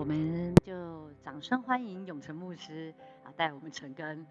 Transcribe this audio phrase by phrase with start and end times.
[0.00, 0.72] 我们就
[1.22, 2.90] 掌声欢迎永成牧师
[3.22, 4.26] 啊，带我们成根。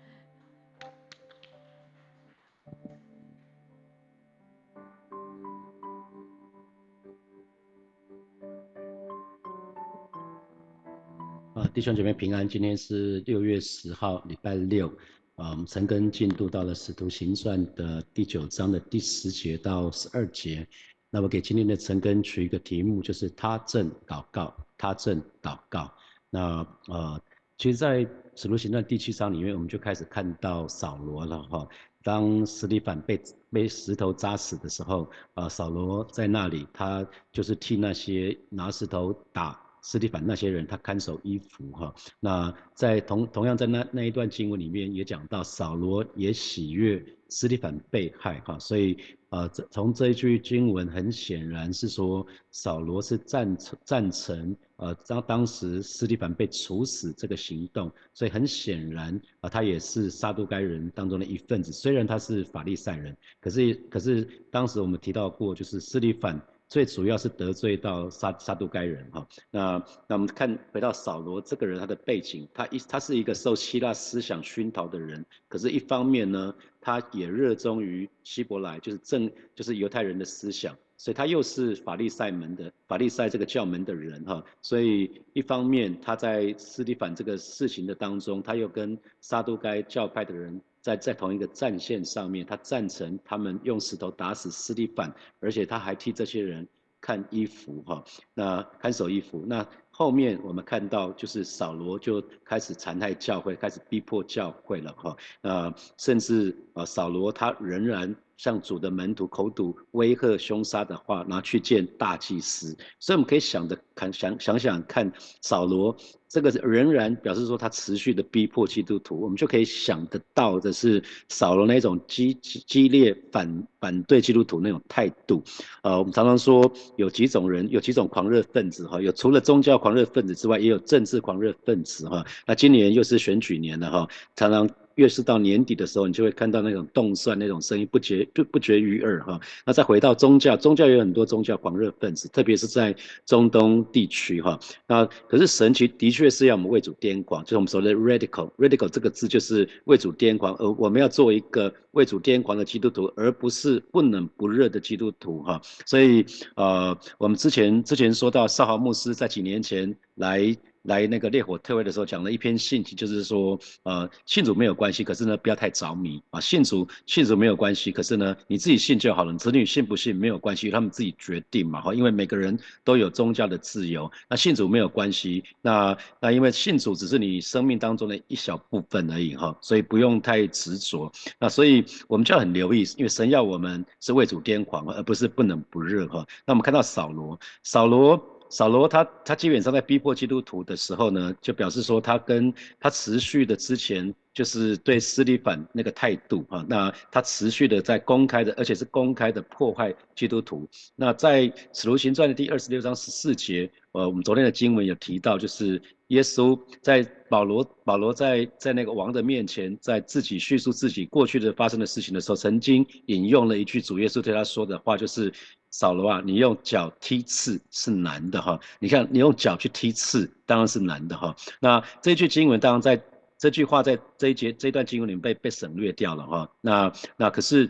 [11.53, 14.87] 啊，弟兄姐妹平安，今天是六月十号，礼拜六。
[15.35, 20.67] 啊，我们陈根进度到了使徒行传的第九章的第十节到十二节。
[21.11, 25.93] 那么给今天的陈根取一个题目，就是他正祷告，他正祷告。
[26.31, 27.21] 那呃，
[27.57, 31.67] 其实，在使徒行传第七章里面，我们就开始看到扫罗了哈。
[32.01, 39.59] 当斯蒂凡被被石头扎死的时候，啊，扫罗在那里，他就是替那些拿石头打。
[39.81, 41.95] 斯蒂凡那些人，他看守衣服哈。
[42.19, 48.59] 那在同同样在那那一段经文里面也讲到，扫罗也喜悦斯蒂凡被害哈。
[48.59, 48.97] 所以
[49.29, 57.91] 呃，从这一句经文很显然是说，扫罗是赞成赞成呃当当时斯蒂凡被处死这个行动。
[58.13, 61.71] 所以很显然啊，他也是杀都该人当中的一份子。
[61.71, 66.41] 虽然他是法利赛人，可是可是当时我们提到过，就是斯蒂凡。
[66.69, 90.61] 最主要是得罪到撒撒都该人哈，那那我们看回到扫罗这个人他的背景，他一他是一个受希腊思想熏陶的人，可是一方面呢，他也热衷于希伯来，就是正就是犹太人的思想，所以他又是法利赛门的法利赛这个教门的人哈，所以一方面他在斯蒂凡这个事情的当中，他又跟撒都该教派的人。
[90.81, 96.67] 在在同一个战线上面，他赞成他们用石头打死斯蒂凡，而且他还替这些人
[97.01, 99.45] 看衣服哈，那看守衣服。
[99.47, 108.15] 那后面我们看到就是扫罗就开始残害教会，开始逼迫教会了哈，那甚至啊扫罗他仍然。
[108.39, 112.73] 向主的门徒口吐威吓凶杀的话，拿去见大祭司。
[112.97, 115.93] 所以我们可以想着看想想想看，扫罗
[116.29, 125.43] 这个仍然表示说他持续的逼迫基督徒，我们就可以想得到的是扫罗那种激激烈反反对基督徒那种态度。
[125.81, 132.25] 呃，我们常常说有几种人，有几种狂热分子哈，有除了宗教狂热分子之外，也有政治狂热分子哈。
[132.47, 134.69] 那今年又是选举年了哈，常常。
[134.99, 139.39] 越是到年底的时候，你就会看到那种动算那种声音不绝不不绝于耳哈。
[139.65, 142.93] 那再回到宗教，宗教有很多宗教狂热分子，特别是在
[143.25, 144.59] 中东地区哈。
[144.85, 155.61] 那可是神其的确是要我们为主癫狂，就是我们说的 radical，radical 这个字就是为主癫狂，而我们要做一个为主癫狂的基督徒，而不是不冷不热的基督徒哈。
[155.85, 160.57] 所以呃，我们之前之前说到少豪牧师在几年前来。
[160.83, 166.39] 来那个烈火特会的时候，讲了一篇信息，就是说，呃，信主没有关系，可是呢，不要太着迷啊。
[166.39, 169.33] 信主信主没有关系，可是呢，你自己信就好了。
[169.33, 171.93] 子女信不信没有关系，他们自己决定嘛哈。
[171.93, 175.43] 因为每个人都有宗教的自由，那信主没有关系。
[175.61, 181.11] 那那因为信主只是你生命当中的一小部分而已哈，所以不用太执着。
[181.39, 186.25] 那所以我们就要很留意，因为神要我们是为主癫狂，而不是不冷不热哈。
[186.45, 188.38] 那我们看到扫罗，扫罗。
[188.49, 200.67] 扫罗他他基本上在逼迫基督徒的时候呢，就表示说他跟他持续的之前就是对斯利凡那个态度啊，那他持续的在公开的，而且是公开的破坏基督徒。
[200.95, 215.31] 那在使徒行传的第二十六章十四节，呃，我们昨天的经文有提到，就是耶稣在保罗保罗在在那个王的面前，在自己叙述自己过去的发生的事情的时候，曾经引用了一句主耶稣对他说的话，就是。
[215.71, 218.59] 扫罗啊，你用脚踢刺是难的哈。
[218.79, 221.35] 你看，你用脚去踢刺，当然是难的哈。
[221.59, 223.01] 那这句经文，当然在
[223.37, 226.49] 这句话在这一节这段经文里面被被省略掉了哈。
[226.61, 227.69] 那那可是，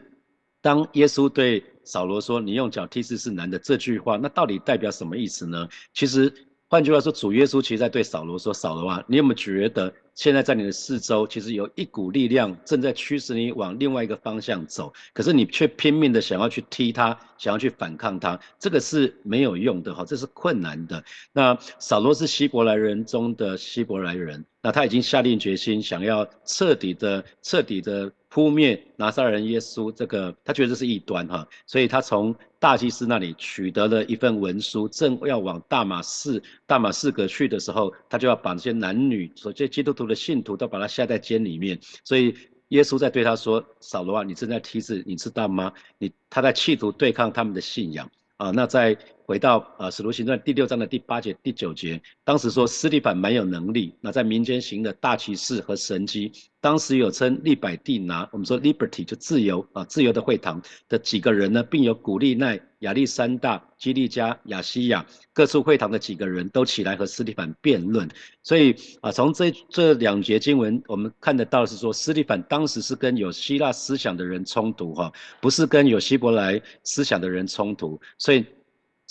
[0.61, 5.67] 当耶稣对扫罗说你用脚踢刺是难的这句话，那到底代表什么意思呢？
[5.93, 6.33] 其实
[6.69, 9.93] 换句话说，主耶稣其实在对扫罗说：扫罗啊，你有没有觉得？
[10.19, 21.01] 现在在你的四周，其实有一股力量正在驱使你往另外一个方向走，可是你却拼命的想要去踢它，想要去反抗它，这个是没有用的哈，这是困难的。
[21.31, 28.11] 那扫罗是希伯来人中的希伯来人，那他已经下定决心，想要彻底的、彻底的。
[28.29, 41.79] 扑灭拿撒人耶稣，这个他觉得这是异端哈，所以他从大祭司那里取得了一份文书，正要往大马士大马士革去的时候，他就要把这些男女，所这基督徒的信徒都把他下在监里面。
[42.03, 42.35] 所以
[42.67, 45.73] 耶稣在对他说：“扫罗啊，你正在提示，你知道吗？
[45.97, 48.95] 你他在企图对抗他们的信仰啊。”那在
[49.29, 68.09] 回到呃《使徒行传》第六章的第八节、第九节，当时说斯蒂凡蛮有能力，那在民间行的大奇事和神迹，当时有称利百地拿，我们说 liberty 就自由啊，自由的会堂的几个人呢，并有古利奈、亚历山大、基利加、亚西亚各处会堂的几个人都起来和斯蒂凡辩论。
[68.41, 78.43] 所以啊，从这这两节经文，我们看得到是说，斯蒂凡当时是跟有希腊思想的人冲突哈，不是跟有希伯来思想的人冲突，所以。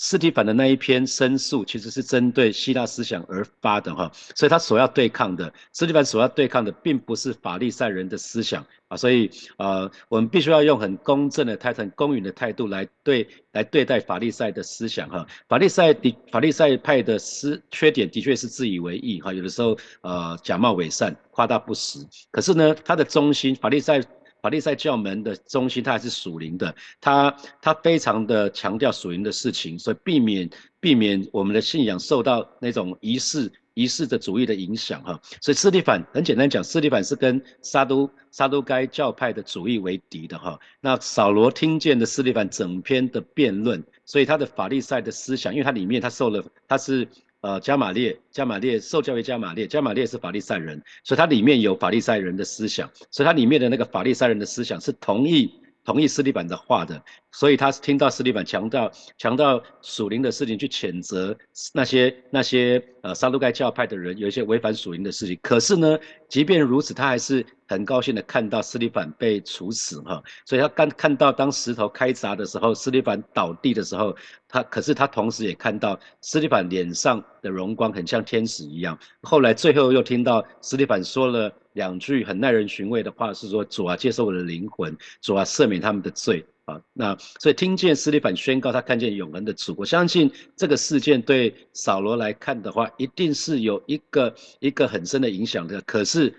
[0.01, 15.27] 斯蒂凡的那一篇申诉，其实是针对希腊思想而发的哈，所以他所要对抗的，斯蒂凡所要对抗的，并不是法利赛人的思想啊，所以呃，我们必须要用很公正的态度、很公允的态度来对来对待法利赛的思想哈。
[15.49, 21.99] 法利赛的法利赛派的思缺点的确是自以为意哈，有的时候呃假冒伪善、夸大不实，
[22.31, 24.01] 可是呢，他的中心法利赛。
[24.41, 30.49] 法利赛教门的中心，它还是属灵的，它它非常的强调属灵的事情，所以避免
[30.81, 35.21] 避免我们的信仰受到那种仪式仪式的主义的影响哈。
[35.41, 40.59] 所以斯蒂凡很简单讲，斯蒂凡是跟撒都撒都该教派的主义为敌的哈。
[40.81, 47.09] 那扫罗听见的斯蒂凡整篇的辩论，所以他的法利赛的思想，因为他里面他受了他是。
[47.41, 55.53] 呃，加玛列，加玛列受教于加玛列，加玛列是法利赛人，所以它里面有法利赛人的思想，所以它里面的那个法利赛人的思想是同意
[55.85, 57.03] 同意斯利版的话的，
[57.33, 61.37] 所以他听到斯利版强调强调属灵的事情，去谴责
[61.73, 65.99] 那些那些呃撒都该教派的人有一些违反属灵的事情，可是呢，
[66.29, 67.47] 即便如此，他还是。
[67.69, 74.17] 很高兴的看到斯蒂凡被处死哈，所以他刚看到当石头开砸的时候，斯蒂凡倒地的时候，
[74.49, 78.99] 他可是他同时也看到斯蒂凡脸上的荣光很像天使一样。
[79.21, 86.81] 后来最后又听到斯蒂凡说了两句很耐人寻味的话，是说主啊接受我的灵魂，主啊赦免他们的罪啊。
[86.95, 95.83] 那所以听见斯蒂凡宣告他看见永恒的主，我相信这个事件对扫罗来看的话，一定是有一个一个很深的影响的。
[95.83, 96.35] 可是。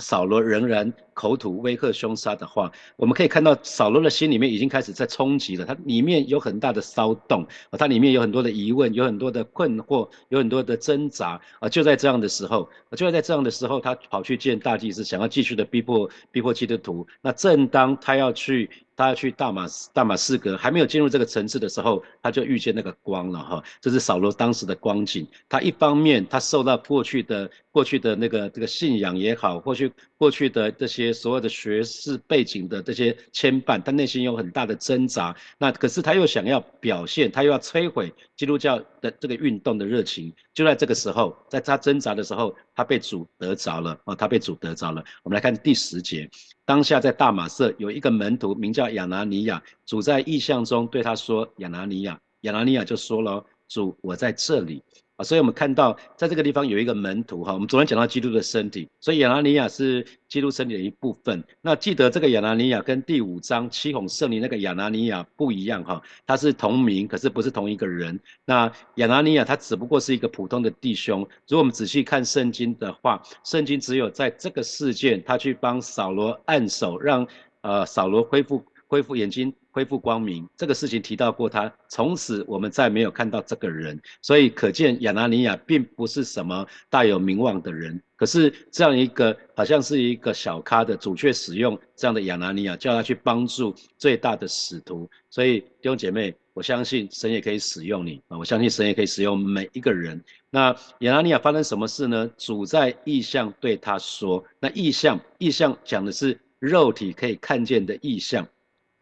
[0.00, 11.68] 扫罗仍然口吐威吓凶杀的话，我们可以看到扫罗的心里面已经开始在冲击了，他里面有很大的骚动啊，他里面有很多的疑问，有很多的困惑，有很多的挣扎啊。
[11.68, 17.06] 就在这样的时候，就在这样的时候，他跑去见大祭司，想要继续的逼迫逼迫基督徒。
[17.20, 18.70] 那正当他要去。
[19.02, 23.64] 他要去大马大马士革，还没有进入这个城市的时候，他就遇见那个光了哈。
[23.80, 25.26] 这是扫罗当时的光景。
[25.48, 35.34] 他一方面他受到过去的过去的那个这个信仰也好，过去过去的这些所有的学士背景的这些牵绊，他内心有很大的挣扎。
[35.58, 40.32] 那可是他又想要表现，他又要摧毁基督教的这个运动的热情。
[40.54, 44.14] 就在这个时候，在他挣扎的时候，他被主得着了啊！
[44.14, 45.02] 他被主得着了。
[45.24, 46.30] 我们来看第十节。
[46.64, 49.62] 当下在大马色有一个门徒，名叫亚拿尼亚。
[49.84, 54.82] 主在意象中对他说：“亚拿尼亚。”亚拿尼亚就说了：“主，我在这里。”
[55.16, 57.52] 啊所以，我们看到在这个地方有一个门徒哈。
[57.52, 61.44] 我们昨天讲到基督的身体，所以亚拿尼亚是基督身体的一部分。
[61.60, 68.18] 那记得这个亚拿尼亚跟第五章七孔圣灵那个亚拿尼亚不一样哈，他是同名，可是不是同一个人。
[68.46, 71.20] 那亚拿尼亚他只不过是一个普通的弟兄。
[71.46, 77.26] 如果我们仔细看圣经的话，圣经只有在这个事件，他去帮扫罗按手，让
[77.60, 79.52] 呃扫罗恢复恢复眼睛。
[79.72, 88.00] 恢复光明这个事情提到过他，从此我们再没有看到这个人，所以可见亚拿尼亚并不是什么大有名望的人。
[88.14, 95.10] 可是这样一个好像是一个小咖的主，却使用这样的亚拿尼亚，叫他去帮助最大的使徒。
[95.28, 98.38] 所以弟兄姐妹，我相信神也可以使用你啊！
[98.38, 100.22] 我相信神也可以使用每一个人。
[100.50, 102.30] 那亚拿尼亚发生什么事呢？
[102.36, 108.46] 主在意象对他说，那意象意象讲的是肉体可以看见的意象。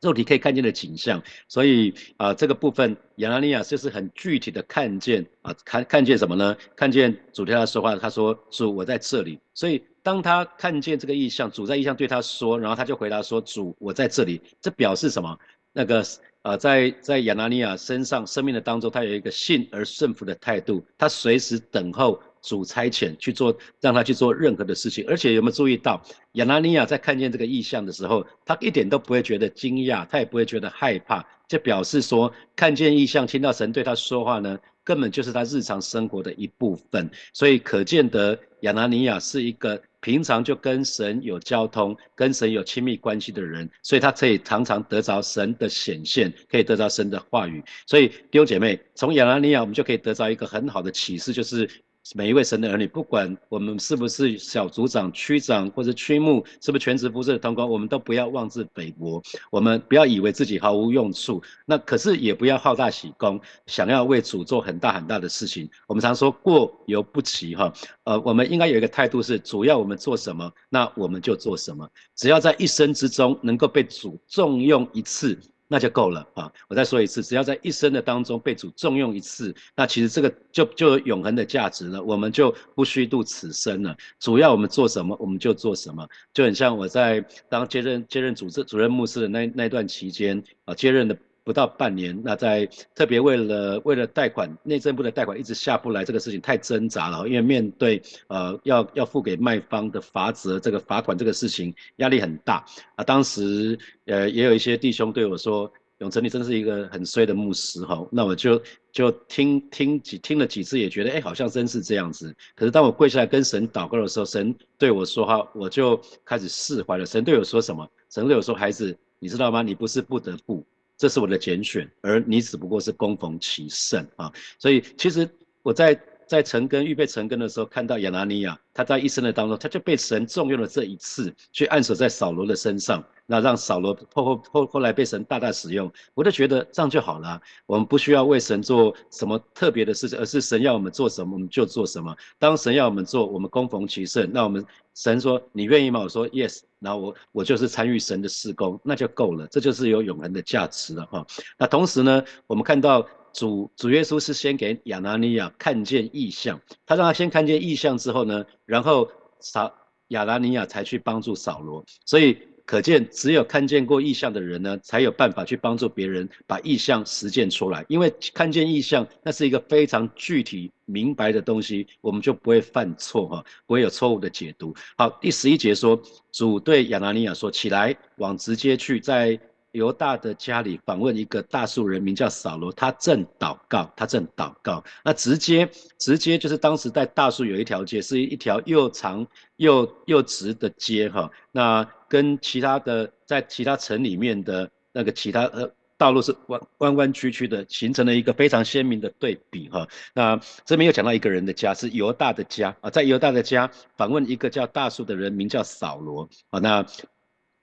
[0.00, 6.56] 肉体可以看见的景象，所以啊，这个部分亚拿尼亚就是很具体的看见啊，看看见什么呢？
[6.74, 9.38] 看见主对他说话，他说主我在这里。
[9.52, 14.40] 所以当他看见这个意象，主在意象对他说，然后他就回答说主我在这里。
[14.60, 15.38] 这表示什么？
[15.72, 16.02] 那个
[16.42, 22.20] 呃，在在亚拿尼亚身上生命的当中，他有一个信而顺服的态度，他随时等候。
[22.42, 37.10] 主差遣去做，让他去做任何的事情，而且有没有注意到亚拿尼亚在看见这个意象的时候，他一点都不会觉得惊讶，他也不会觉得害怕，就表示说看见意象，听到神对他说话呢，根本就是他日常生活的一部分。
[37.32, 47.62] 所以可见得亚拿尼亚是一个平常就跟神有交通、跟神有亲密关系的人，所以他可以常常得着神的显现，可以得着神的话语。
[47.86, 51.68] 所以弟兄姐妹，从亚拿尼亚我们就可以得着一个很好的启示，就是。
[52.16, 61.40] 每一位神的儿女，不管我们是不是小组长、区长或者区牧，是不是全职服侍的同工，我们都不要妄自菲薄，我们不要以为自己毫无用处。
[61.66, 65.70] 那可是也不要好大喜功，想要为主做很大很大的事情。
[65.86, 67.72] 我们常说过犹不及哈，
[68.04, 71.88] 呃，我们应该有一个态度是，主要我们做什么，那我们就做什么。
[72.16, 75.38] 只要在一生之中能够被主重用一次。
[75.72, 76.52] 那就够了啊！
[76.68, 82.02] 我再说一次，只要在一生的当中被主重用一次，那其实这个就就有永恒的价值了。
[82.02, 83.96] 我们就不虚度此生了。
[84.18, 91.16] 主要我们做什么，我们就做什么，就很像我在当接任接任主治主任牧师的那那段期间啊，接任的。
[91.50, 92.64] 不到半年，那在
[92.94, 102.64] 特别为了为了贷款，内政部的贷款一直下不来，这个事情太挣扎了，因为面对呃要要付给卖方的罚则，这个罚款这个事情压力很大
[102.94, 103.02] 啊。
[103.02, 108.06] 当时呃也有一些弟兄对我说，永成你真是一个很衰的牧师哈。
[108.12, 112.32] 那我就就听听几听了几次，也觉得哎好像真是这样子。
[112.54, 117.04] 可是当我跪下来跟神祷告的时候，神对我说话，我就开始释怀了。
[117.04, 117.84] 神对我说什么？
[118.08, 119.62] 神对我说，孩子，你知道吗？
[119.62, 120.64] 你不是不得不。
[121.00, 124.30] 这是我的拣选，而你只不过是供逢其盛啊！
[124.58, 125.26] 所以其实
[125.62, 125.98] 我在
[126.30, 133.04] 在成根预备成根的时候，看到亚拿尼亚，他在一生的当中，他就被神重用了这一次，去按手在扫罗的身上。
[133.26, 137.40] 那让扫罗后后后后来被神大大使用，我就觉得这样就好了。
[137.66, 142.16] 我们不需要为神做什么特别的事情，而是神要我们做什么，我们就做什么。
[142.38, 144.30] 当神要我们做，我们攻逢其胜。
[144.32, 145.98] 那我们神说你愿意吗？
[145.98, 146.60] 我说 yes。
[146.78, 149.46] 然后我我就是参与神的事工，那就够了。
[149.48, 151.26] 这就是有永恒的价值了哈。
[151.58, 159.10] 那同时呢，我们看到主主耶稣是先给亚拿尼亚看见异象，他让他先看见异象之后呢，然后
[159.40, 159.72] 扫
[160.08, 162.38] 亚拿尼亚才去帮助扫罗，所以。
[162.66, 167.84] 可见，只有看见过异象的人呢，才有办法去帮助别人把异象实践出来。
[167.88, 174.72] 因为看见异象，那是一个非常具体、明白的东西，我们就不会犯错哈，不会有错误的解读。
[174.96, 179.36] 好，第十一节说，主对亚拿尼亚说：“起来，往直接去，在。”
[179.72, 184.82] 犹大的家里访问一个大树人，名叫扫罗，他正祷告，他正祷告。
[185.04, 191.30] 那直接直接就是当时在大树有一条街，是一条又长又又直的街哈。
[191.52, 199.86] 那跟其他的在其他城里面的那个其他呃道路是弯弯弯曲曲的，形成了一个非常鲜明的对比哈。
[200.14, 206.58] 那这边又讲到一个人的家是犹大的家啊，在犹大的家访问一个叫大树的人，名叫扫罗啊。
[206.58, 206.84] 那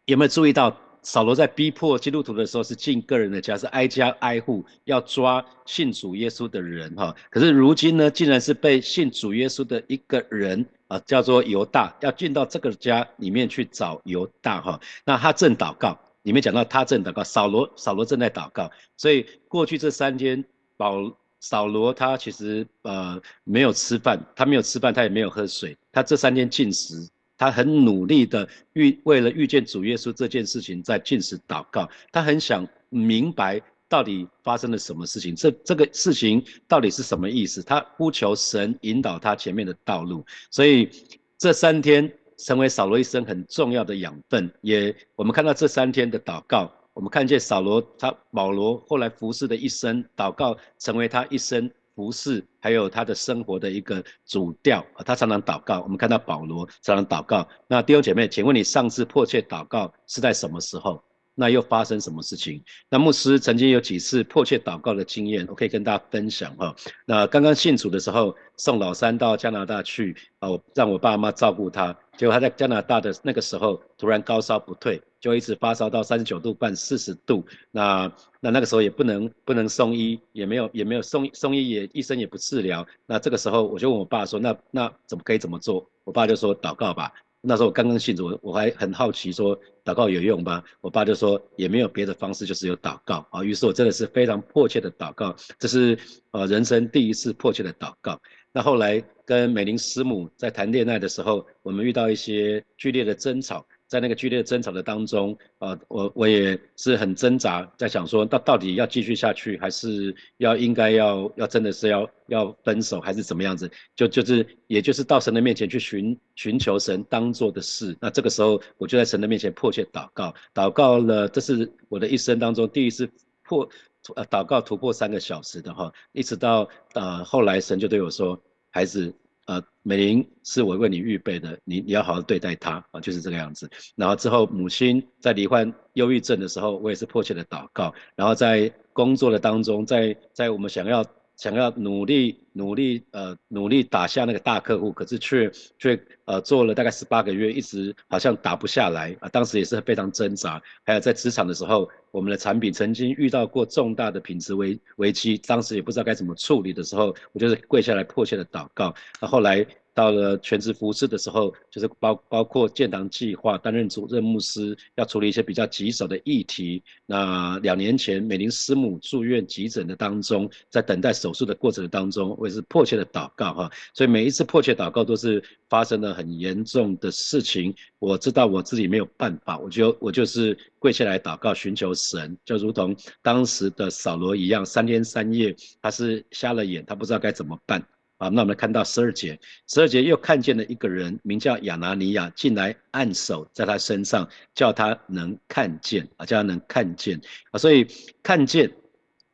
[0.06, 0.78] 有没有注意到？
[1.04, 7.16] 扫罗在逼迫基督徒的时候，是进个人的家，是挨家挨户要抓信主耶稣的人哈。
[7.30, 14.80] 可是如今呢，竟然是被信主耶稣的一个人啊，叫做犹大，要进到这个家里面去找犹大哈。
[15.06, 18.70] 那他正祷告，里面讲到他正祷告，扫罗扫罗正在祷告。
[18.98, 20.44] 所以过去这三天，
[20.76, 27.08] 保扫罗他其实呃没有吃饭，他没有吃饭，他也没有喝水，他这三天禁食。
[27.38, 37.62] 他很努力的遇为了遇见主耶稣这件事情在进食祷告，他很想明白到底发生了什么事情，这这个事情到底是什么意思？
[37.62, 40.90] 他呼求神引导他前面的道路，所以
[41.38, 44.52] 这三天成为扫罗一生很重要的养分。
[44.62, 51.70] 也我们看到这三天的祷告，我们看见扫罗他保罗后来服侍的一生祷告，成为他一生。
[51.98, 55.82] 服饰，还有他的生活的一个主调，他常常祷告。
[55.82, 57.48] 我们看到保罗常常祷告。
[57.68, 61.04] 那弟兄姐妹，请问你上次迫切祷告是在什么时候？
[61.40, 62.64] 那又发生什么事情？
[62.90, 66.76] 那牧师曾经有几次迫切祷告的经验，我可以跟大家分享哈。
[67.06, 71.96] 那刚刚信主的时候，送老三到加拿大去啊，让我爸妈照顾他。
[72.18, 77.46] 结果他在加拿大的那个时候，突然高烧不退，就一直发烧到三十九度半、四十度。
[77.70, 82.84] 那那那个时候也不能不能送医，也没有也没有送送医，也医生也不治疗。
[83.06, 85.88] 那这个时候我就问我爸说，那那怎么可以怎么做？
[86.04, 87.14] 我爸就说祷告吧。
[87.42, 90.64] 那时候我刚刚信主，我还很好奇，说祷告有用吗？
[90.82, 93.44] 我爸就说也没有别的方式，就是有祷告啊。
[93.44, 95.98] 于是我真的是非常迫切的祷告，这是
[96.32, 98.20] 呃人生第一次迫切的祷告。
[98.52, 103.66] 那后来跟美玲师母在谈恋爱的时候，我们遇到一些剧烈的争吵。
[103.88, 113.72] 在那个剧烈争吵的当中，啊，我我也是很挣扎，在想说，到到底要继续下去，还是要应该要要真的是要要分手，还是怎么样子？
[113.96, 117.96] 就就是也就是到神的面前去寻寻求神当做的事。
[118.02, 123.10] 那这个时候，我就在神的面前迫切祷告，祷告了，这是我的一生当中第一次
[123.44, 123.70] 破
[124.16, 129.14] 呃祷告突破三个小时的哈，一直到呃后来神就对我说，孩子。
[129.48, 133.70] 呃，美玲是我为你预备的，你你要好好对待她啊，就是这个样子。
[133.96, 137.94] 然后之后母亲在罹患忧郁症的时候，我也是迫切的祷告。
[138.16, 141.04] 然后在工作的当中，在在我们想要
[141.38, 149.30] 想要努力努力呃努力打下那个大客户，可是却却呃做了大概十八个月，一直好像打不下来啊。
[149.30, 150.62] 当时也是非常挣扎。
[150.84, 158.94] 还有在职场的时候，我们的产品曾经遇到过重大的品质危危机，当时也不知道该怎么处理的时候，我就是跪下来迫切的祷告。
[159.22, 159.66] 那后来。
[159.98, 166.84] 到了全职服侍的时候，就是包包括建堂计划，担任主任牧师，要处理一些比较棘手的议题。
[167.08, 173.72] 那两年前，美玲师母住院急诊的当中，在等待手术的过程当中，我也是迫切的祷告哈。
[173.96, 177.74] 所以每一次迫切祷告都是发生了很严重的事情。
[177.98, 187.84] 我知道我自己没有办法，我就我就是跪下来祷告，寻求神，就如同当时的扫罗一样，三天三夜他是瞎了眼，他不知道该怎么办。
[188.18, 197.22] 啊，那我们看到十二节，十二节又看见了一个人，名叫亚拿尼亚，进来按手在他身上，叫他能看见啊，叫他能看见
[197.52, 197.88] 啊，所以
[198.24, 198.72] 看见，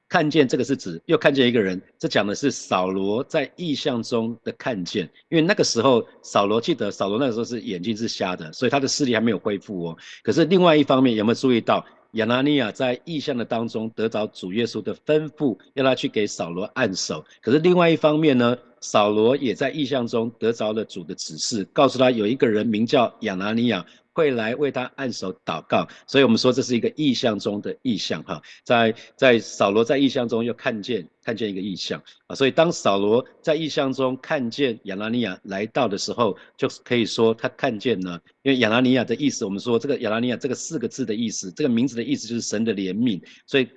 [0.10, 9.98] 看见这个是指又看见一个人，这讲的是扫罗在意象中的看见，因为那个时候扫罗记得扫罗那个时候是眼睛是瞎的，所以他的视力还没有恢复哦。
[10.24, 11.86] 可是另外一方面有没有注意到？
[12.14, 17.24] 亚拿尼亚在意象的当中得着主耶稣的吩咐，要他去给扫罗按手。
[17.42, 23.86] 可是另外一方面呢，扫罗也在意象中得着了主的指示，告诉他有一个人名叫亚拿尼亚。
[24.14, 32.02] 会来为他按手祷告，所以我们说这是一个意象中的意象哈，在在扫罗在意象中又看见看见一个意象。
[32.28, 43.68] 啊，所以当扫罗在意象中看见亚拿尼亚来到的时候，就可以说他看见了，因为亚拿尼亚的意思，我们说这个亚拿尼亚这个四个字的意思，这个名字的意思就是神的怜悯，所以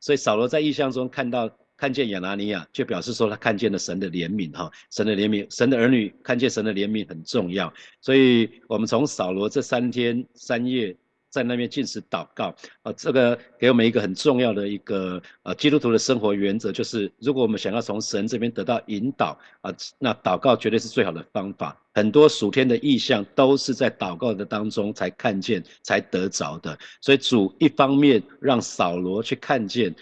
[0.00, 1.48] 所以扫罗在意象中看到。
[1.76, 7.72] 看见亚拿尼亚，就表示说他看见了神的怜悯，哈，神的怜悯，神的儿女看见神的怜悯很重要。
[8.00, 10.96] 所以，我们从扫罗这三天三夜
[11.30, 21.76] 在那边进食祷告，啊，这个给我们一个很重要的一个呃基督徒的生活原则，就是如果我们想要从神这边得到引导啊，那祷告绝对是最好的方法。
[21.92, 26.76] 很多属天的意象都是在祷告的当中才看见、才得着的。
[27.00, 29.94] 所以主一方面让扫罗去看见。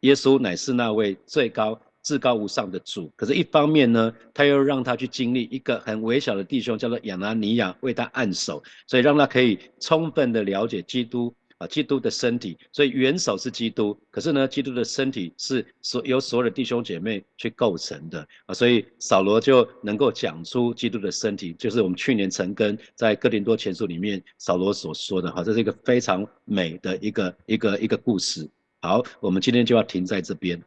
[0.00, 3.10] 耶稣乃是那位最高、至高无上的主。
[3.16, 12.56] 可是，一方面呢，他又让他去经历一个很微小的弟兄，叫做亚拿尼亚，为他按手，所以让他可以充分的了解基督啊，基督的身体。
[12.72, 18.54] 所以元首是基督，可是呢，基督的身体是所由所有的弟兄姐妹去构成的啊。
[18.54, 28.48] 所以扫罗就能够讲出基督的身体，就是我们去年陈根在哥林多前书里面扫罗所说的哈，这是一个非常美的一个一个一个故事。
[28.84, 30.62] 好，我们今天就要停在这边。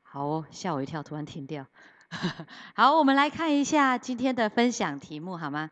[0.00, 1.66] 好，哦，吓我一跳，突然停掉。
[2.74, 5.68] 好，我们来看一下今天的分享题目，好吗？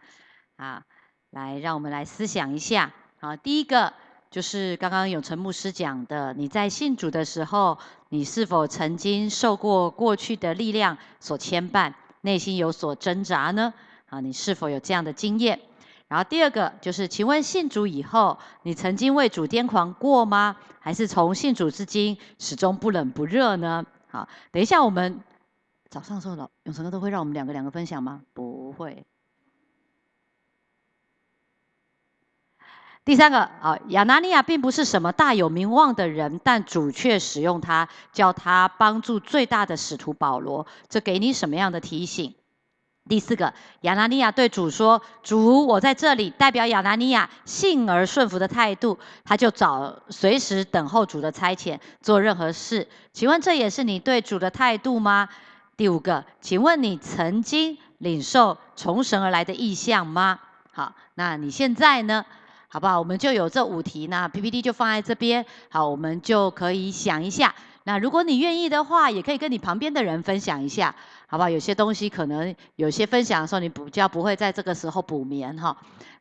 [0.56, 0.84] 啊，
[1.30, 2.92] 来，让我们来思想一下。
[3.20, 3.94] 好，第一个。
[4.36, 7.78] 就是刚刚永成牧师讲的，你在信主的时候，
[8.10, 13.72] 你是否曾经受过过去的力量所牵绊，内心有所挣扎呢？
[14.10, 15.58] 啊，你是否有这样的经验？
[16.08, 20.54] 然后第二个就是，请问信主以后，你曾经为主癫狂过吗？
[20.80, 23.86] 还是从信主至今始终不冷不热呢？
[24.08, 25.18] 好，等一下我们
[25.88, 28.20] 早上时候永成哥都会让我们两个两个分享吗？
[28.34, 29.02] 不会。
[33.06, 40.66] 第三个啊，亚拿尼亚并不是什么大有名望的人，但主却使用他，叫他帮助最大的使徒保罗。
[40.88, 42.34] 这给你什么样的提醒？
[43.08, 52.88] 第四个，亚拿尼亚对主说：“主，我在这里。”代表亚拿尼亚信而顺服的态度，他就找随时等候主的差遣，做任何事。
[53.12, 55.28] 请问这也是你对主的态度吗？
[55.76, 60.40] 第五个，请问你曾经领受从神而来的意象吗？
[60.72, 62.26] 好，那你现在呢？
[62.76, 62.98] 好不好？
[62.98, 65.46] 我们就有这五题，那 PPT 就放在这边。
[65.70, 67.54] 好，我们就可以想一下。
[67.84, 70.94] 那如果你愿意的话，也可以跟你旁边的人分享一下，
[71.26, 71.48] 好不好？
[71.48, 75.74] 有些东西可能有些分享的时候，你比较不会在这个时候补眠哈，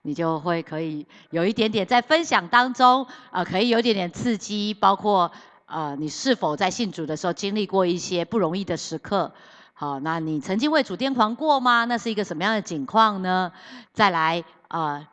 [0.03, 5.29] 你就会可以有一点点在分享当中，呃，可以有点点刺激，包括
[5.65, 9.33] 呃，你是否在信主的时候经历过一些不容易的时刻？
[9.73, 11.83] 好，那你曾经为主癫狂过吗？
[11.83, 13.51] 那是一个什么样的境况呢？
[13.91, 15.05] 再来，呃。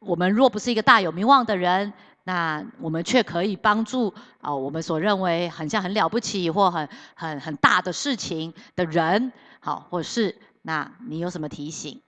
[0.00, 1.92] 我们若不是一个大有名望的人，
[2.24, 12.00] 那我们却可以帮助啊，我们所认为很像很了不起或很很很大的事情的人，好，或是那你有什么提醒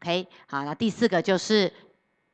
[0.00, 1.72] ？OK，好，那第四个就是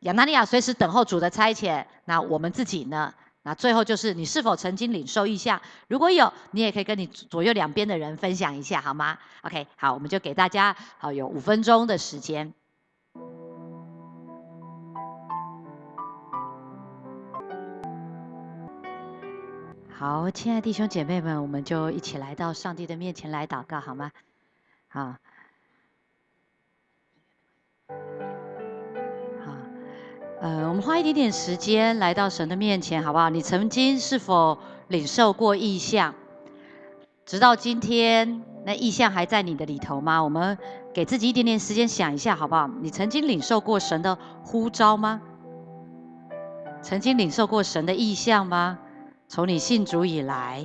[0.00, 3.12] 亚纳利亚随时等候主的差遣，那我们自己呢？
[3.42, 5.60] 那最后就是你是否曾经领受意象？
[5.88, 12.54] 如果有，你也可以跟你左右两边的人分享一下，好吗？OK，好，我们就给大家好有五分钟的时间。
[20.02, 24.10] 好，亲爱的弟兄姐妹们，我们就一起来到上帝的面前来祷告，好吗？
[24.88, 25.14] 好，
[29.44, 29.52] 好，
[30.40, 33.30] 呃，我们花一点点时间来到神的面前，好不好？
[33.30, 36.16] 你曾经是否领受过意象？
[37.24, 40.24] 直到今天，那意象还在你的里头吗？
[40.24, 40.58] 我们
[40.92, 42.66] 给自己一点点时间想一下，好不好？
[42.66, 45.22] 你曾经领受过神的呼召吗？
[46.82, 48.80] 曾经领受过神的意象吗？
[49.34, 50.62] 从你信主以来，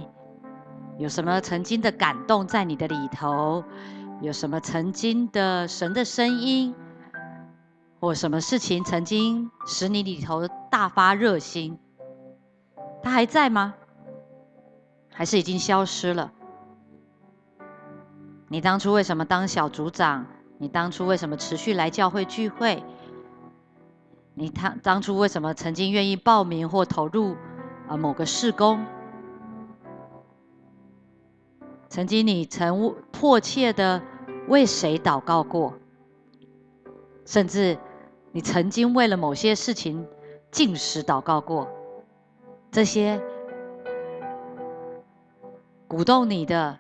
[0.97, 3.63] 有什么曾经的感动在你的里头？
[4.19, 6.75] 有什么曾经的神的声音，
[8.01, 11.79] 或什么事情曾经使你里头大发热心？
[13.01, 13.73] 他还在吗？
[15.13, 16.33] 还是已经消失了？
[18.49, 20.25] 你当初为什么当小组长？
[20.57, 22.83] 你当初为什么持续来教会聚会？
[24.33, 27.37] 你当当初为什么曾经愿意报名或投入？
[27.87, 28.85] 啊，某个事工，
[31.87, 34.01] 曾经你曾迫切的
[34.47, 35.73] 为谁祷告过？
[37.25, 37.77] 甚至
[38.31, 40.07] 你曾经为了某些事情
[40.51, 41.69] 进食祷告过？
[42.71, 43.21] 这些
[45.87, 46.79] 鼓动你的、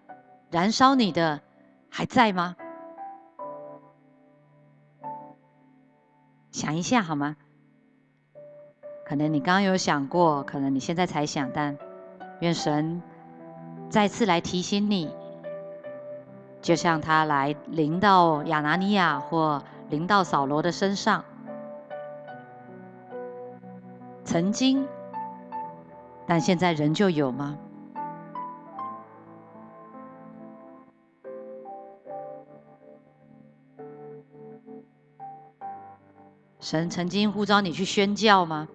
[0.51, 1.41] 燃烧你的，
[1.89, 2.57] 还在吗？
[6.51, 7.37] 想一下好吗？
[9.07, 11.77] 可能你刚刚有想过，可能你现在才想，但
[12.41, 13.01] 愿神
[13.89, 15.09] 再次来提醒你，
[16.61, 21.23] 就像他来临到亚拿尼亚或临到扫罗的身上，
[24.25, 24.85] 曾经，
[26.25, 27.57] 但现在仍旧有吗？
[36.59, 38.67] 神曾经呼召你去宣教吗？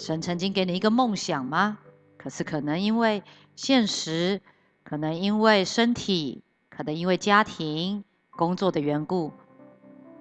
[0.00, 1.78] 神曾经给你一个梦想吗？
[2.16, 3.22] 可是可能因为
[3.54, 4.40] 现实，
[4.82, 9.30] 可能因为身体，可能因为家庭、工作的缘故，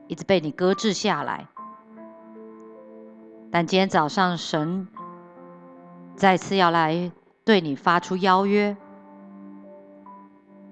[0.08, 1.48] 一直被你搁置下来。
[3.50, 4.86] 但今天早上，神
[6.14, 7.10] 再次要来
[7.46, 8.76] 对你发出邀约，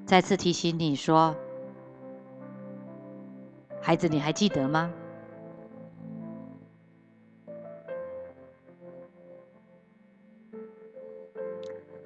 [0.06, 1.34] 再次提醒你说
[3.82, 4.92] ：“孩子，你还记得吗？”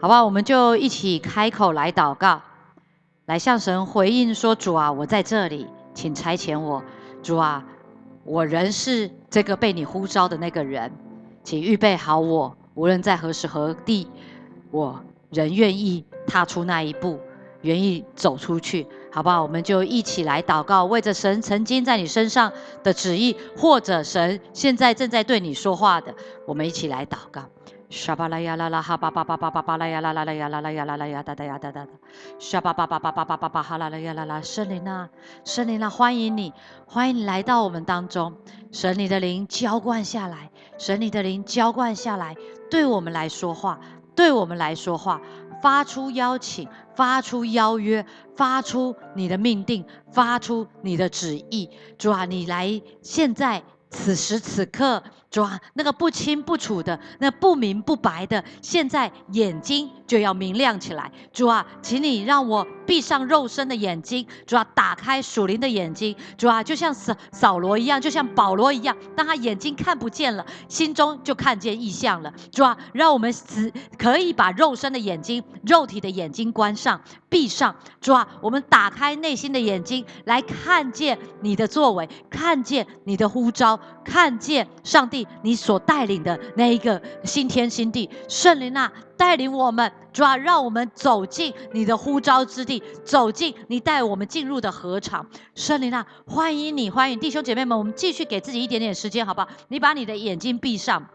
[0.01, 2.41] 好吧，我们就一起开口来祷告，
[3.27, 6.81] 来向神回应说：“主啊，我在这里，请差遣我。
[7.21, 7.63] 主啊，
[8.23, 10.91] 我仍是这个被你呼召的那个人，
[11.43, 14.07] 请预备好我，无论在何时何地，
[14.71, 17.19] 我仍愿意踏出那一步，
[17.61, 18.87] 愿意走出去。
[19.11, 19.43] 好不好？
[19.43, 26.15] 我们就一起来祷告，为着神曾经在你身上的旨意，或者神现在正在对你说话的，
[26.47, 27.43] 我们一起来祷告。”
[27.91, 31.91] 沙巴拉呀啦啦哈巴巴巴巴巴巴拉呀啦啦啦呀啦啦呀啦啦呀哒哒呀哒哒哒，
[32.39, 35.09] 沙巴巴巴巴巴巴巴哈啦啦呀啦啦，圣灵啊，
[35.43, 36.53] 圣灵啊，欢迎你，
[36.85, 38.33] 欢迎你来到我们当中，
[38.71, 42.33] 神你的灵浇灌下来，神你的灵浇灌下来，
[42.69, 43.77] 对我们来说话，
[44.15, 45.19] 对我们来说话，
[45.61, 48.05] 发出邀请，发出邀约，
[48.37, 53.61] 发出你的命定，发出你的旨意，主啊，你来，现在。
[53.93, 61.09] 此时此刻，主啊，那个不清不楚的，那不明不白的，现在眼睛就要明亮起来。
[61.31, 66.13] 主啊，请你让我闭上肉身的眼睛，主啊，打开属灵的眼睛。
[66.37, 72.33] 主啊，就像扫扫罗一样，就像保罗一样，当他眼睛看不见了，心中就看见异象了。
[72.51, 76.99] 主啊，让我们只可以把肉身的眼睛、肉体的眼睛关上、
[77.31, 77.73] 闭上。
[78.01, 83.79] 主啊，我们打开内心的眼睛，来看见你的作为，看见你的呼召。
[84.03, 95.25] 看见上帝你所带领的那一个新天新地，圣灵啊，带领我们，主啊让我们走进你的呼召之地，走进你带我们进入的合场。
[95.55, 99.47] 圣灵啊，欢迎你，欢迎弟兄姐妹们，我们继续给自己一点点时间，好不好？
[99.69, 101.07] 你把你的眼睛闭上，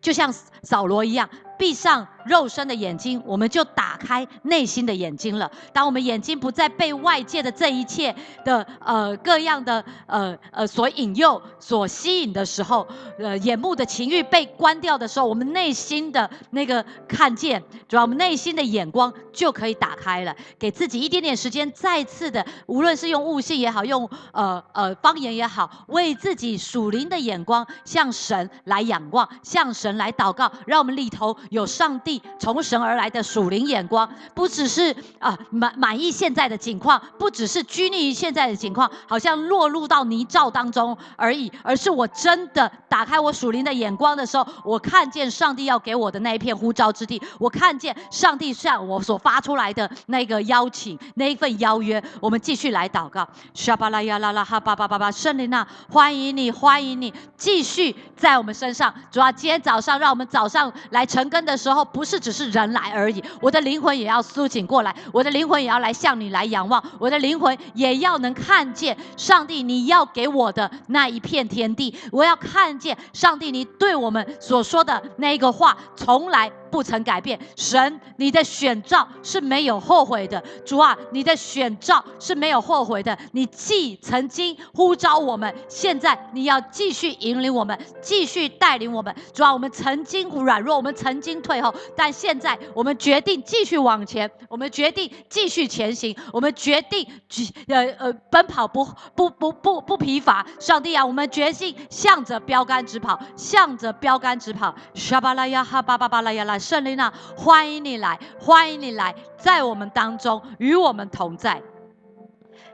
[0.00, 1.28] 就像扫罗一样。
[1.60, 5.50] 闭上肉身的眼睛，我们就打开内心的眼睛了。
[5.74, 20.34] 当我们眼睛不再被外界的这一切的呃各样的呃呃所引诱、所吸引的时候，呃眼目的情欲被关掉的时候，我们内心的那个看见，主要我们内心的眼光就可以打开了。
[20.58, 53.28] 给自己一点点时间，再次的，无论是用悟性也好，用呃呃方言也好，为自己属灵的眼光向神来仰望，向神来祷告，让我们里头有上帝从神而来的属灵眼光，不只是啊满满意现在的境况，不只是拘泥于现在的境况，好像落入到泥沼当中而已，而是我真的打开我属灵的眼光的时候，我看见上帝要给我的那一片呼召之地，我看见上帝向我所发出来的那个邀请，那一份邀约，我们继续来祷告。
[53.54, 58.94] 沙巴拉呀啦啦哈巴巴巴巴，圣灵啊，欢迎你，欢迎你，继续在我们身上。
[59.10, 76.50] 主要今天早上，让我们早上来晨更的时候，不是只是人来而已，我的灵魂也要苏醒过来，我的灵魂也要来向你来仰望，我的灵魂也要能看见上帝你要给我的那一片天地，我要看见上帝你对我们所说的那个话，从来。
[76.70, 80.42] 不曾改变，神，你的选召是没有后悔的。
[80.64, 83.16] 主啊，你的选召是没有后悔的。
[83.32, 89.14] 你既曾经呼召我们，现在你要继续引领我们，继续带领我们。
[89.34, 97.06] 主啊，我们曾经软弱，我们曾经退后，但现在我们决定继续往前，我们决定继续前行，我们决定
[97.66, 100.46] 呃呃奔跑不不不不不疲乏。
[100.60, 104.72] 上帝啊，我们决心向着标杆直跑，向着标杆直跑。
[104.94, 106.59] 沙巴拉呀哈巴巴巴拉呀拉。
[106.60, 111.62] 圣灵啊，欢迎你来，欢迎你来，在我们当中与我们同在。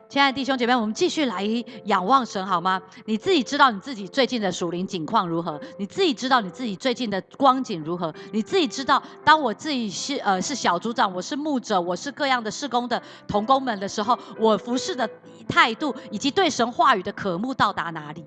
[0.08, 1.44] 亲爱的弟兄姐妹，我们继续来
[1.86, 2.80] 仰望神好吗？
[3.06, 5.60] 你自己知道你自己最近的属灵景况如何？
[5.78, 8.14] 你自己知道你自己最近的光景如何？
[8.32, 15.10] 你自己知道，当我自己是呃是小组长，我是牧者，我是各样的事工的同工们的时候，我服侍的
[15.48, 18.24] 态度以及对神话语的渴慕到达哪里？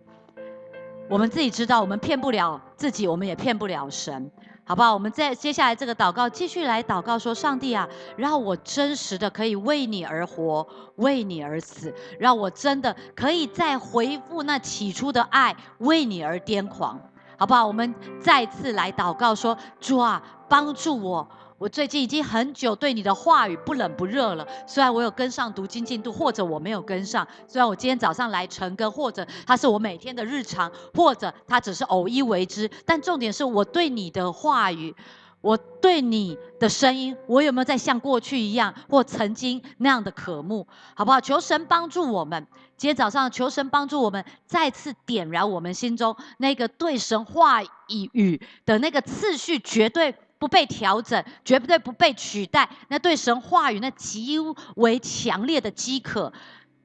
[1.09, 4.29] 我们自己知道，我们骗不了自己，我们也骗不了神。
[4.69, 4.93] 好不好？
[4.93, 17.01] 我们再接下来这个祷告，继续来祷告说：上帝啊，让我真实的可以为你而活，为你而死，让我真的可以再回复那起初的爱，为你而癫狂，
[17.35, 17.65] 好不好？
[17.65, 21.27] 我们再次来祷告说：主啊，帮助我。
[21.59, 24.47] 我最近已经很久对你的话语不冷不热了。
[24.65, 32.71] 虽然我有跟上读经进度，或者我没有跟上；虽然我今天早上来晨更，或者它是我每天的日常，或者它只是偶一为之。
[32.85, 34.95] 但重点是我对你的话语，
[35.41, 40.65] 我对你的声音，我有没有在像过去一样，或曾经那样的渴慕？
[40.95, 41.19] 好不好？
[41.19, 42.47] 求神帮助我们。
[42.77, 50.15] 今天早上，求神帮助我们，再次点燃我们心中那个对神话语的那个次序，绝对。
[50.39, 52.67] 不被调整，绝对不被取代。
[52.87, 54.39] 那对神话语那极
[54.77, 56.31] 为强烈的饥渴，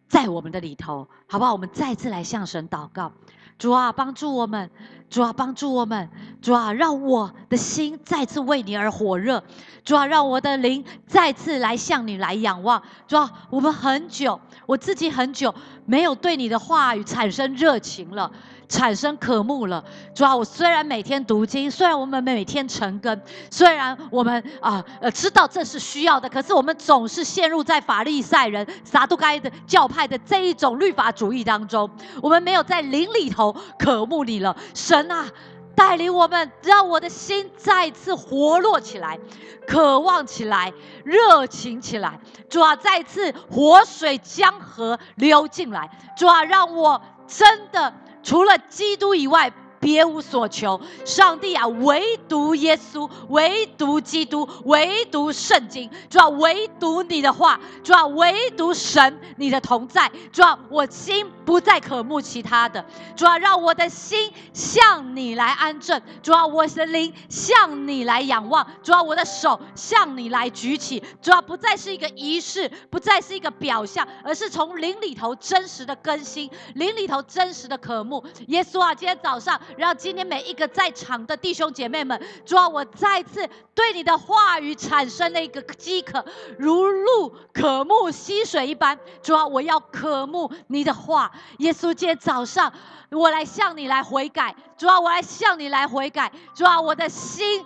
[0.08, 1.52] 在我们的里头，好不好？
[1.52, 3.12] 我们再次来向神祷告，
[3.56, 4.70] 主啊，帮助我们，
[5.08, 6.10] 主啊，帮助我们，
[6.42, 9.42] 主啊，让我的心再次为你而火热，
[9.84, 15.54] 主啊，让我的灵再次来向你来仰望，主啊，我们很久，我自己很久
[15.86, 18.32] 没有对你的话语产生热情了。
[18.68, 31.88] 产生渴慕了，主啊，我虽然每天读经，虽然我们每天成根，虽然我们啊呃知道这是需要的，可是我们总是陷入在法利赛人、撒都该的教派的这一种律法主义当中，
[32.22, 34.56] 我们没有在灵里头渴慕你了。
[34.74, 35.26] 神啊，
[35.74, 39.18] 带领我们，让我的心再次活络起来，
[39.66, 40.72] 渴望起来，
[41.04, 42.18] 热情起来。
[42.48, 45.90] 主啊，再次活水江河流进来。
[46.16, 47.92] 主啊，让我真的。
[48.24, 49.52] 除了基督以外。
[49.84, 62.82] 别无所求，上帝啊，唯独耶稣，唯独基督，唯独圣经，主要唯独你的话，主要唯独神你的同在，主要我心不再渴慕其他的，
[63.14, 78.24] 主要让我的心向你来安正，主要我的灵向你来仰望，主要我的手向你来举起，主要不再是一个仪式，不再是一个表象，而是从灵里头真实的更新，灵里头真实的渴慕。
[78.46, 79.60] 耶稣啊，今天早上。
[79.76, 86.24] 让今天每一个在场的弟兄姐妹们，主啊，我再次对你的话语产生了一个饥渴，
[86.58, 88.98] 如鹿渴慕溪水一般。
[89.22, 91.30] 主啊，我要渴慕你的话。
[91.58, 92.72] 耶稣，今天早上
[93.10, 94.54] 我来向你来悔改。
[94.76, 96.30] 主啊，我来向你来悔改。
[96.54, 97.64] 主啊，我的心。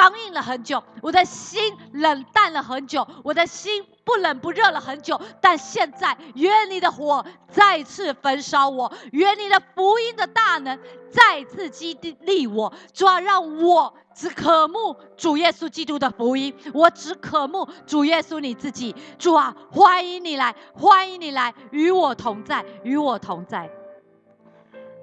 [0.00, 5.20] 刚硬了很久，我的心冷淡了很久，我的心不冷不热了很久。
[5.42, 10.78] 但现在，愿你的火再次焚烧我，愿你的福音的大能
[11.10, 12.72] 再次激励我。
[12.94, 18.96] 主啊，让我只渴慕主耶稣基督的福音，我只渴慕主耶稣你自己。
[19.18, 23.70] 主啊，欢迎你来，欢迎你来，与我同在，与我同在。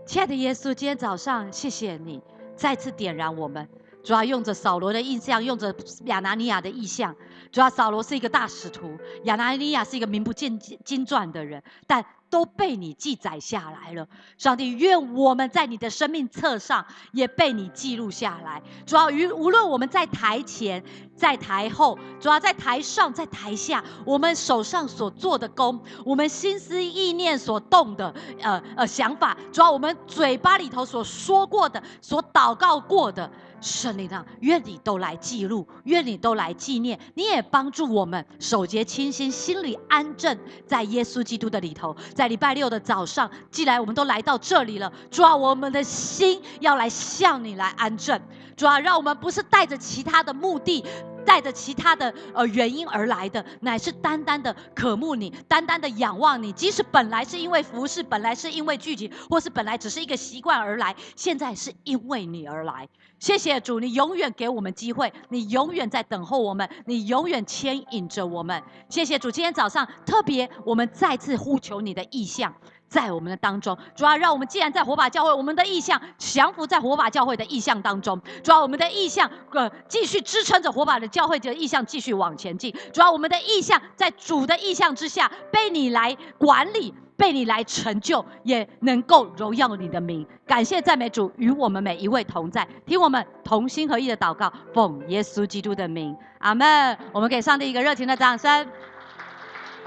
[0.07, 2.19] 亲爱的耶稣，今天早上谢谢你
[2.55, 3.69] 再次点燃我们。
[4.07, 7.13] 主要用着扫罗的印象，用着亚拿尼亚的意象。
[7.51, 12.05] 主要扫罗是一个大使徒，亚拿尼亚是一个名不见经传的人，但。
[12.29, 14.05] 都被你记载下来了，
[14.37, 18.61] 上帝愿我们在你的生命册上也被你记录下来。
[18.85, 20.83] 主要于无论我们在台前、
[21.15, 36.99] 在台后，主要在台上、在台下，我们手上所做的功，我们心思意念所动的，呃呃想法，主要我们嘴巴里头所说过的、所祷告过的，圣灵啊，愿你都来记录，愿你都来纪念。
[37.15, 41.95] 你也帮助我们守节清心，心里安正，在耶稣基督的里头。
[42.13, 48.21] 在礼拜六的早上，既然我们都来到这里了，主啊，我们的心要来向你来安正。
[48.55, 50.83] 主啊，让我们不是带着其他的目的，
[51.27, 56.53] 带着其他的呃原因而来的，乃是单单的渴慕你，单单的仰望你。
[56.53, 62.87] 即使本来是因为服侍，本来是因为聚集，或是本来只是一个习惯而来，现在是因为你而来。
[63.19, 68.63] 谢谢主，你永远给我们机会，你永远在等候我们，你永远牵引着我们。
[68.87, 72.55] 谢谢主，今天早上特别，我们再次呼求你的意向
[72.87, 73.77] 在我们的当中。
[73.95, 78.19] 主要让我们既然在火把教会，我们的意向降服在火把教会的意向当中。
[78.43, 82.73] 主要我们的意向呃继续支撑着火把的教会的意向继续往前进。
[82.93, 86.93] 主要我们的意向在主的意向之下被你来管理。
[87.17, 90.23] 被你来成就，也能够荣耀你的名。
[90.45, 92.67] 感谢赞美主，与我们每一位同在。
[92.85, 96.95] 听我们同心合意的祷告，奉耶稣基督的名，阿门。
[97.11, 98.67] 我们给上帝一个热情的掌声。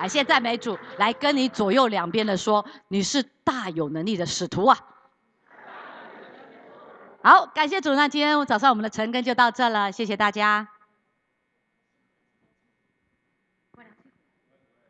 [0.00, 4.78] 感谢赞美主，来跟你左右两边的说，你是大有能力的使徒啊。
[7.22, 7.94] 好，感谢主。
[7.94, 10.79] 那今天早上我们的晨更就到这了，谢谢大家。